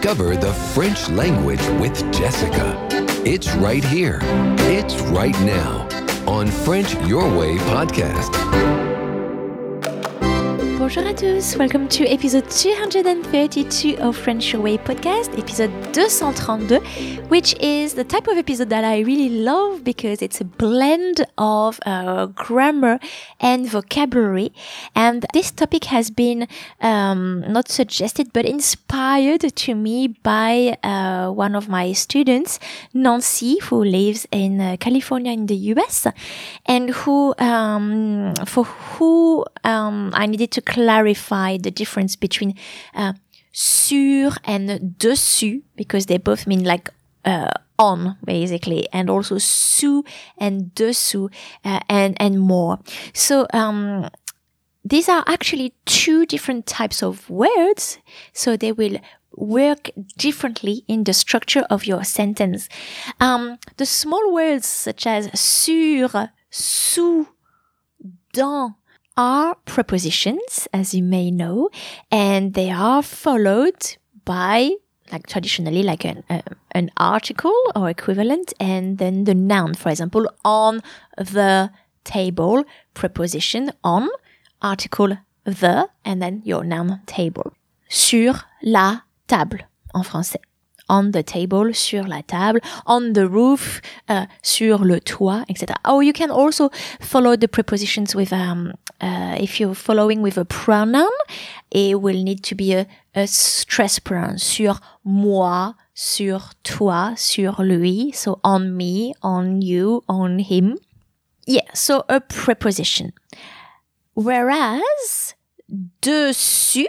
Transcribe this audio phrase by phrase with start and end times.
[0.00, 2.74] Discover the French language with Jessica.
[3.26, 4.18] It's right here.
[4.60, 5.86] It's right now
[6.26, 8.79] on French Your Way podcast.
[10.92, 16.80] Bonjour à tous, welcome to episode 232 of French Your Way podcast, episode 232,
[17.28, 21.78] which is the type of episode that I really love because it's a blend of
[21.86, 22.98] uh, grammar
[23.38, 24.52] and vocabulary.
[24.96, 26.48] And this topic has been
[26.80, 32.58] um, not suggested but inspired to me by uh, one of my students,
[32.92, 36.08] Nancy, who lives in uh, California in the US,
[36.66, 42.54] and who, um, for who um, I needed to clarify the difference between
[42.94, 43.12] uh,
[43.52, 46.88] sur and dessus because they both mean like
[47.24, 50.04] uh, on basically and also sous
[50.38, 51.30] and dessous
[51.64, 52.78] uh, and and more.
[53.12, 54.08] So um
[54.84, 57.98] these are actually two different types of words
[58.32, 58.98] so they will
[59.36, 62.68] work differently in the structure of your sentence.
[63.20, 67.26] Um the small words such as sur sous
[68.32, 68.79] dans
[69.16, 71.70] are prepositions, as you may know,
[72.10, 74.70] and they are followed by,
[75.12, 76.40] like traditionally, like an, uh,
[76.72, 79.74] an article or equivalent, and then the noun.
[79.74, 80.82] For example, on
[81.16, 81.70] the
[82.04, 84.08] table, preposition on,
[84.62, 87.52] article the, and then your noun table.
[87.88, 90.40] Sur la table, en français
[90.90, 95.78] on the table, sur la table, on the roof, uh, sur le toit, etc.
[95.88, 100.44] Or you can also follow the prepositions with, um, uh, if you're following with a
[100.44, 101.10] pronoun,
[101.70, 108.12] it will need to be a, a stress pronoun, sur moi, sur toi, sur lui,
[108.12, 110.78] so on me, on you, on him.
[111.46, 113.12] Yeah, so a preposition.
[114.14, 115.34] Whereas,
[116.02, 116.86] dessus,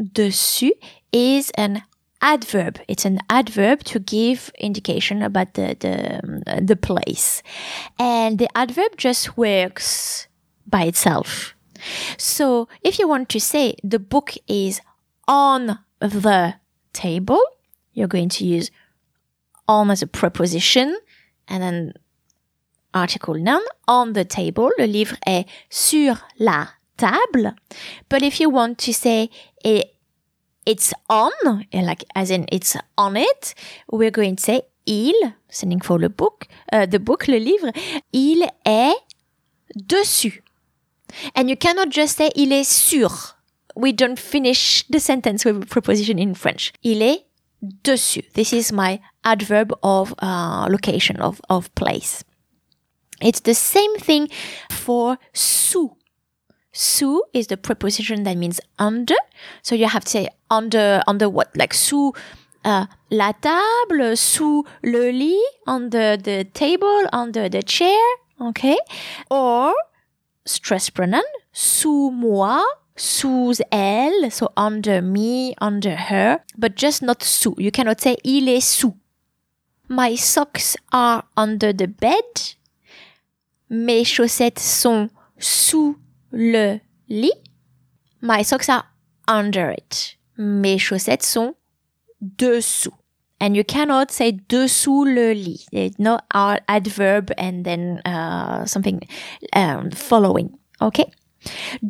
[0.00, 0.72] dessus
[1.12, 1.82] is an
[2.20, 2.80] adverb.
[2.88, 7.42] It's an adverb to give indication about the, the, the place.
[7.98, 10.28] And the adverb just works
[10.66, 11.54] by itself.
[12.16, 14.80] So if you want to say the book is
[15.28, 16.54] on the
[16.92, 17.40] table,
[17.92, 18.70] you're going to use
[19.68, 20.96] on as a preposition
[21.48, 21.92] and then
[22.94, 24.70] article noun on the table.
[24.78, 27.54] Le livre est sur la table.
[28.08, 29.30] But if you want to say
[29.64, 29.92] it
[30.64, 31.30] it's on,
[31.72, 33.54] like as in it's on it,
[33.90, 35.14] we're going to say il,
[35.48, 37.70] standing for le book, uh, the book, le livre,
[38.12, 38.96] il est
[39.76, 40.42] dessus.
[41.34, 43.36] And you cannot just say il est sur.
[43.74, 46.72] We don't finish the sentence with a preposition in French.
[46.82, 47.24] Il est
[47.82, 48.24] dessus.
[48.34, 52.24] This is my adverb of uh, location, of, of place.
[53.20, 54.28] It's the same thing
[54.70, 55.90] for sous.
[56.72, 59.14] Sous is the preposition that means under.
[59.62, 61.56] So you have to say under, under what?
[61.56, 62.12] Like sous
[62.64, 67.98] uh, la table, sous le lit, under the table, under the chair.
[68.40, 68.76] Okay.
[69.30, 69.74] Or
[70.46, 72.64] stress pronoun, sous moi,
[72.96, 77.54] sous elle, so under me, under her, but just not sous.
[77.58, 78.94] You cannot say il est sous.
[79.88, 82.56] My socks are under the bed.
[83.68, 85.96] Mes chaussettes sont sous
[86.32, 87.32] le lit.
[88.20, 88.84] My socks are
[89.28, 90.16] under it.
[90.36, 91.54] Mes chaussettes sont
[92.20, 92.94] dessous.
[93.38, 95.66] And you cannot say dessous le lit.
[95.70, 99.02] There's no adverb and then uh, something
[99.52, 100.58] um, following.
[100.80, 101.12] Okay.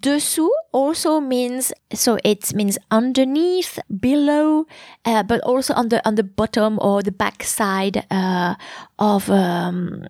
[0.00, 4.66] Dessous also means so it means underneath, below,
[5.04, 8.54] uh, but also on the on the bottom or the back side uh,
[8.98, 10.06] of um,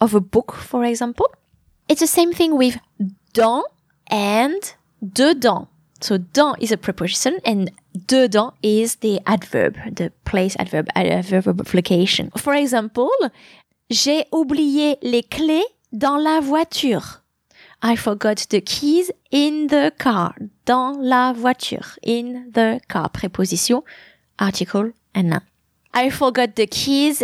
[0.00, 1.30] of a book, for example.
[1.88, 2.78] It's the same thing with
[3.32, 3.64] dans
[4.08, 5.68] and dedans.
[6.00, 11.74] So dans is a preposition and dedans is the adverb, the place adverb, adverb of
[11.74, 12.30] location.
[12.36, 13.10] For example,
[13.90, 17.22] j'ai oublié les clés dans la voiture.
[17.82, 20.34] I forgot the keys in the car.
[20.64, 21.98] Dans la voiture.
[22.02, 23.10] In the car.
[23.10, 23.82] Préposition,
[24.38, 25.42] article, and noun.
[25.92, 27.22] I forgot the keys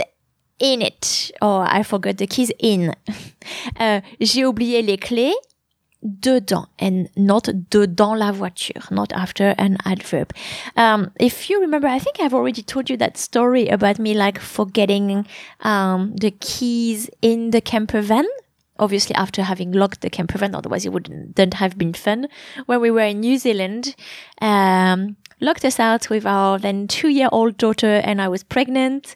[0.59, 1.33] in it.
[1.41, 2.95] Or I forgot the keys in.
[3.81, 5.35] uh, j'ai oublié les clés
[6.03, 10.33] dedans and not dedans la voiture, not after an adverb.
[10.77, 14.39] Um, if you remember, I think I've already told you that story about me like
[14.39, 15.27] forgetting
[15.61, 18.27] um, the keys in the camper van.
[18.79, 22.29] Obviously, after having locked the camper van, otherwise it wouldn't have been fun.
[22.65, 23.95] When we were in New Zealand,
[24.41, 29.15] um, locked us out with our then two-year-old daughter, and I was pregnant.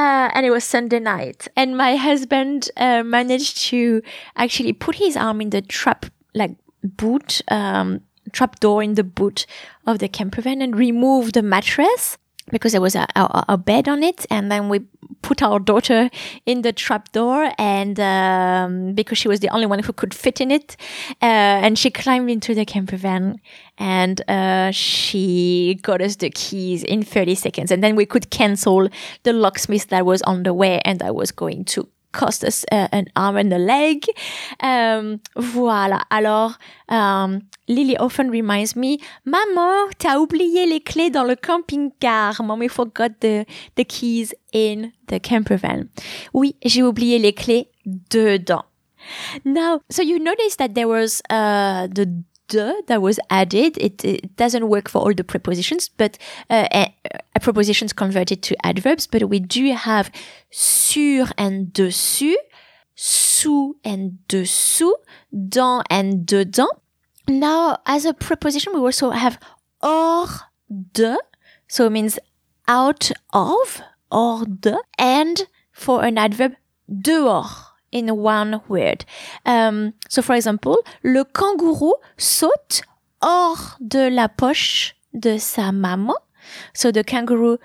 [0.00, 1.46] Uh, and it was Sunday night.
[1.56, 4.00] And my husband uh, managed to
[4.34, 6.52] actually put his arm in the trap, like
[6.82, 8.00] boot, um,
[8.32, 9.44] trap door in the boot
[9.86, 12.16] of the camper van and remove the mattress.
[12.50, 14.80] because there was a, a, a, bed on it and then we
[15.22, 16.10] put our daughter
[16.46, 20.40] in the trap door and um, because she was the only one who could fit
[20.40, 20.76] in it
[21.22, 23.40] uh, and she climbed into the camper van
[23.78, 27.70] and uh, she got us the keys in 30 seconds.
[27.70, 28.88] And then we could cancel
[29.22, 32.88] the locksmith that was on the way and I was going to cost us uh,
[32.92, 34.04] an arm and a leg.
[34.60, 36.02] Um, voilà.
[36.10, 36.58] Alors,
[36.88, 42.42] um, Lily often reminds me, Maman, t'as oublié les clés dans le camping-car.
[42.42, 43.46] Mommy forgot the,
[43.76, 45.88] the keys in the camper van.
[46.34, 48.64] Oui, j'ai oublié les clés dedans.
[49.44, 52.06] Now, so you notice that there was uh, the
[52.50, 53.78] de that was added.
[53.78, 56.18] It, it, doesn't work for all the prepositions, but
[56.50, 56.86] uh,
[57.40, 59.06] prepositions converted to adverbs.
[59.06, 60.10] But we do have
[60.50, 62.36] sur and dessus,
[62.94, 64.92] sous and dessous,
[65.32, 66.68] dans and dedans.
[67.28, 69.38] Now, as a preposition, we also have
[69.80, 70.42] hors
[70.92, 71.16] de,
[71.68, 72.18] so it means
[72.66, 73.80] out of,
[74.10, 76.54] hors de, and for an adverb,
[76.90, 79.04] dehors in one word.
[79.44, 82.82] Um, so, for example, le kangourou saute
[83.20, 86.14] hors de la poche de sa maman.
[86.72, 87.58] So the kangaroo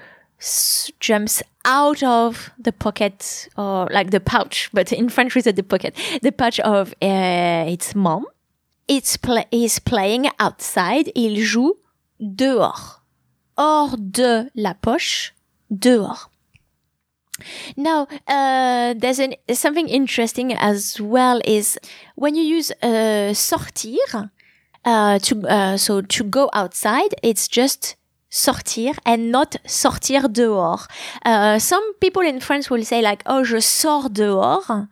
[1.00, 5.64] jumps out of the pocket or like the pouch, but in French we said the
[5.64, 8.26] pocket, the pouch of uh, its mom.
[8.88, 11.12] It's pl- he's playing outside.
[11.16, 11.74] Il joue
[12.20, 13.02] dehors.
[13.58, 15.34] Hors de la poche,
[15.72, 16.30] dehors.
[17.76, 21.78] Now, uh, there's an, something interesting as well is
[22.16, 24.32] when you use uh, sortir,
[24.86, 27.96] uh, to uh, so to go outside, it's just
[28.36, 30.88] sortir and not sortir dehors.
[31.26, 34.88] Uh, some people in France will say like, oh, je sors dehors.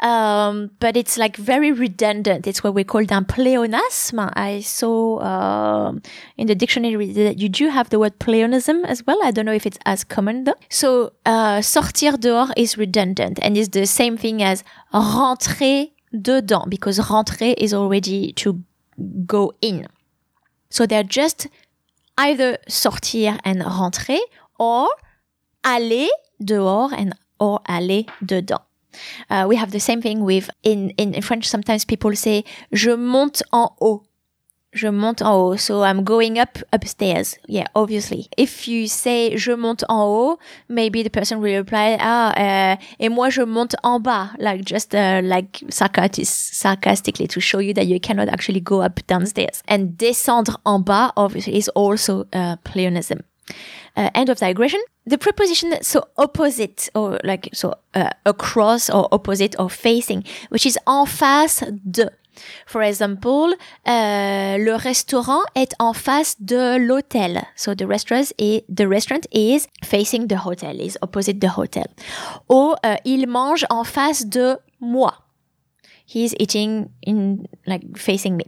[0.00, 2.46] Um, but it's like very redundant.
[2.46, 4.30] It's what we call un pléonasme.
[4.34, 5.92] I saw, uh,
[6.38, 9.18] in the dictionary that you do have the word pleonasm as well.
[9.22, 10.60] I don't know if it's as common though.
[10.70, 14.64] So, uh, sortir dehors is redundant and is the same thing as
[14.94, 18.62] rentrer dedans because rentrer is already to
[19.26, 19.86] go in.
[20.70, 21.48] So they're just
[22.18, 24.20] either sortir and rentrer
[24.58, 24.88] or
[25.64, 26.08] aller
[26.40, 28.62] dehors and or aller dedans.
[29.28, 31.46] Uh, we have the same thing with in, in, in French.
[31.46, 34.02] Sometimes people say je monte en haut.
[34.76, 35.56] Je monte en haut.
[35.56, 37.38] So I'm going up upstairs.
[37.48, 38.28] Yeah, obviously.
[38.36, 40.38] If you say je monte en haut,
[40.68, 44.94] maybe the person will reply ah uh, et moi je monte en bas, like just
[44.94, 49.62] uh, like sarcastically to show you that you cannot actually go up downstairs.
[49.66, 53.22] And descendre en bas obviously is also a uh, pleonasm.
[53.96, 54.80] Uh, end of digression.
[55.06, 60.76] The preposition so opposite or like so uh, across or opposite or facing, which is
[60.86, 62.10] en face de.
[62.66, 63.54] For example,
[63.86, 67.42] uh, le restaurant est en face de l'hôtel.
[67.56, 71.86] So the restaurant is, the restaurant is facing the hotel, is opposite the hotel.
[72.48, 75.14] Or uh, il mange en face de moi.
[76.06, 78.44] He's eating in like facing me.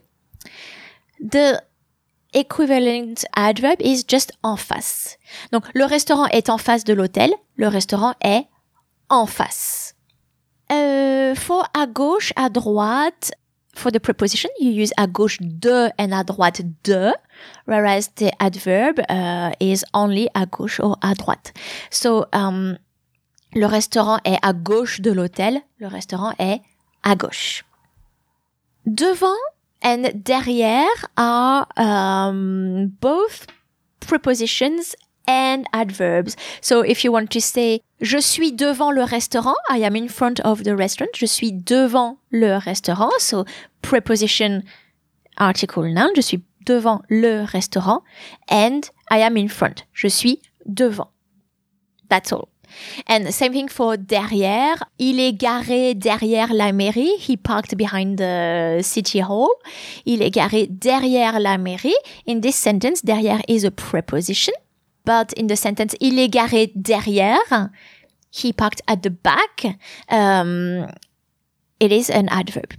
[1.20, 1.62] The
[2.32, 5.18] equivalent adverb is just en face.
[5.52, 8.46] Donc le restaurant est en face de l'hôtel, le restaurant est
[9.08, 9.94] en face.
[10.70, 13.32] Euh, for à gauche, à droite,
[13.74, 17.12] for the preposition, you use à gauche de and à droite de,
[17.66, 21.52] whereas the adverb uh, is only à gauche or à droite.
[21.90, 22.78] So, um,
[23.54, 26.60] le restaurant est à gauche de l'hôtel, le restaurant est
[27.02, 27.64] à gauche.
[28.86, 29.36] Devant
[29.82, 33.46] and derrière are um, both
[34.00, 34.94] prepositions
[35.28, 36.36] and adverbs.
[36.60, 40.40] So if you want to say je suis devant le restaurant, I am in front
[40.40, 41.14] of the restaurant.
[41.14, 43.12] Je suis devant le restaurant.
[43.18, 43.44] So
[43.82, 44.62] preposition
[45.36, 46.10] article noun.
[46.16, 48.02] Je suis devant le restaurant.
[48.48, 48.80] And
[49.10, 49.84] I am in front.
[49.92, 51.10] Je suis devant.
[52.08, 52.48] That's all.
[53.06, 54.82] And same thing for derrière.
[54.98, 57.12] Il est garé derrière la mairie.
[57.18, 59.48] He parked behind the city hall.
[60.06, 61.96] Il est garé derrière la mairie.
[62.26, 64.54] In this sentence, derrière is a preposition.
[65.08, 67.70] But in the sentence, il est garé derrière.
[68.30, 69.64] He parked at the back.
[70.10, 70.86] Um,
[71.80, 72.74] it is an adverb.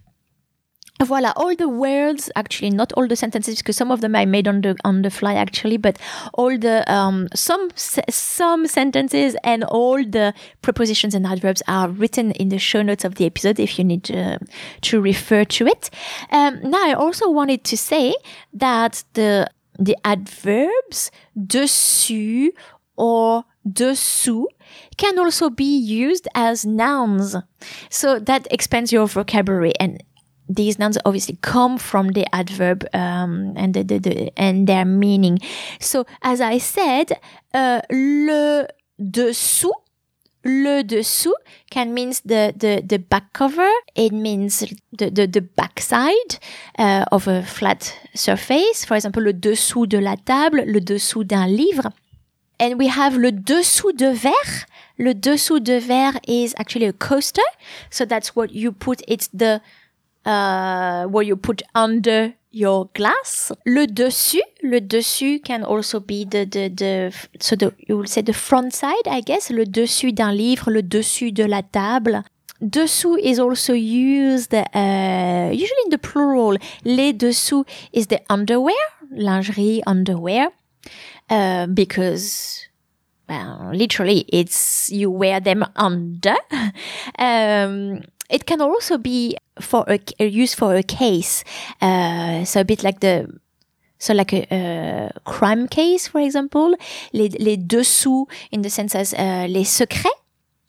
[1.03, 4.47] Voila, all the words, actually not all the sentences, because some of them I made
[4.47, 5.97] on the on the fly actually, but
[6.35, 12.49] all the um, some some sentences and all the prepositions and adverbs are written in
[12.49, 14.37] the show notes of the episode if you need uh,
[14.81, 15.89] to refer to it.
[16.29, 18.13] Um, now, I also wanted to say
[18.53, 22.49] that the the adverbs dessus
[22.97, 24.45] or dessous
[24.97, 27.35] can also be used as nouns.
[27.89, 30.03] So that expands your vocabulary and
[30.49, 35.37] these nouns obviously come from the adverb um, and the, the, the, and their meaning.
[35.79, 37.11] So as I said,
[37.53, 38.67] uh, le
[38.99, 39.71] dessous
[40.43, 41.33] le dessous
[41.69, 43.69] can means the, the, the back cover.
[43.95, 46.39] It means the, the, the backside
[46.77, 48.85] uh, of a flat surface.
[48.85, 51.91] For example, le dessous de la table, le dessous d'un livre.
[52.59, 54.65] And we have le dessous de verre.
[54.97, 57.43] Le dessous de verre is actually a coaster.
[57.89, 59.01] So that's what you put.
[59.07, 59.61] It's the,
[60.25, 63.51] uh, what you put under your glass.
[63.65, 68.21] Le dessus, le dessus can also be the, the, the, so the, you will say
[68.21, 69.49] the front side, I guess.
[69.49, 72.23] Le dessus d'un livre, le dessus de la table.
[72.61, 76.57] Dessous is also used, uh, usually in the plural.
[76.83, 78.75] Les dessous is the underwear,
[79.11, 80.49] lingerie, underwear,
[81.29, 82.67] uh, because
[83.29, 86.35] well, literally it's you wear them under.
[87.19, 91.43] um, it can also be for a, a use for a case.
[91.81, 93.27] Uh, so a bit like the
[93.99, 96.73] so like a, crime case, for example,
[97.11, 100.15] les, les dessous in the sense as uh, les secrets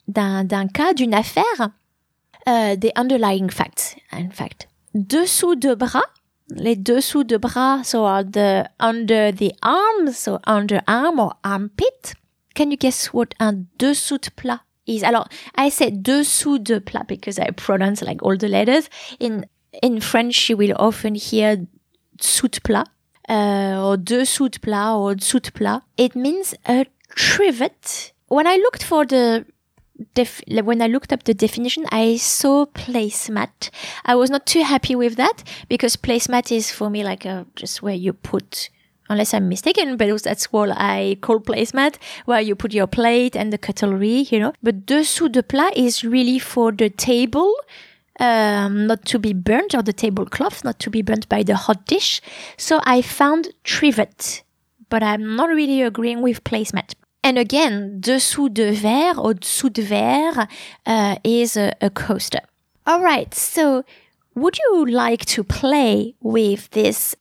[0.07, 1.71] d'un, d'un cas, d'une affaire,
[2.45, 4.67] uh, the underlying facts, in fact.
[4.93, 6.03] Dessous de bras,
[6.49, 12.13] les dessous de bras, so are the under the arm, so underarm or armpit.
[12.53, 17.07] Can you guess what un dessous de plat is alors I say dessous de plat
[17.07, 18.89] because I pronounce like all the letters.
[19.19, 19.45] In
[19.81, 21.67] in French, you will often hear
[22.17, 22.87] dessous de plat
[23.29, 25.83] uh, or dessous de plat or dessous de plat.
[25.97, 26.85] It means a
[27.15, 28.13] trivet.
[28.27, 29.45] When I looked for the
[30.15, 33.69] Def- when I looked up the definition, I saw placemat.
[34.03, 37.83] I was not too happy with that because placemat is for me like a, just
[37.83, 38.71] where you put
[39.11, 43.51] unless I'm mistaken, but that's what I call placemat, where you put your plate and
[43.51, 44.53] the cutlery, you know.
[44.63, 47.53] But dessous de plat is really for the table,
[48.19, 51.85] um, not to be burnt, or the tablecloth not to be burnt by the hot
[51.85, 52.21] dish.
[52.57, 54.43] So I found trivet,
[54.89, 56.93] but I'm not really agreeing with placemat.
[57.23, 60.47] And again, dessous de verre or dessous de verre
[60.85, 62.41] uh, is a, a coaster.
[62.87, 63.83] All right, so
[64.33, 67.15] would you like to play with this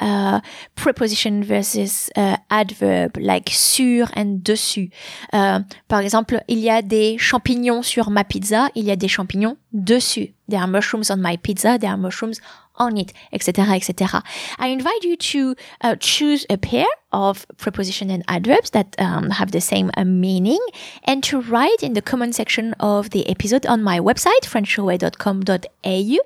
[0.00, 0.40] uh,
[0.74, 4.90] preposition versus uh, adverb, like sur and dessus.
[5.32, 9.08] Uh, par exemple, il y a des champignons sur ma pizza, il y a des
[9.08, 10.34] champignons dessus.
[10.48, 12.40] There are mushrooms on my pizza, there are mushrooms
[12.78, 14.22] on it, etc., etc.
[14.58, 19.50] I invite you to uh, choose a pair of preposition and adverbs that um, have
[19.52, 20.60] the same uh, meaning
[21.04, 26.18] and to write in the comment section of the episode on my website, frenchyourway.com.au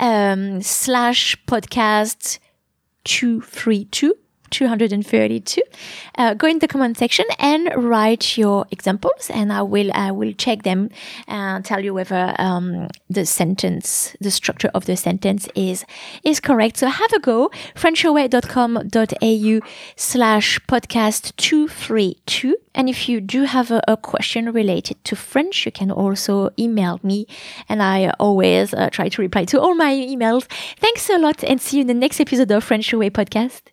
[0.00, 2.38] um, slash podcast
[3.04, 4.14] 232
[4.50, 5.62] 232
[6.18, 10.32] uh, go in the comment section and write your examples and i will i will
[10.32, 10.90] check them
[11.26, 15.84] and tell you whether um, the sentence the structure of the sentence is
[16.24, 19.66] is correct so have a go frenchyourway.com.au
[19.96, 25.72] slash podcast 232 and if you do have a, a, question related to French, you
[25.72, 27.26] can also email me.
[27.68, 30.46] And I always uh, try to reply to all my emails.
[30.78, 33.69] Thanks a lot and see you in the next episode of French Your Way podcast.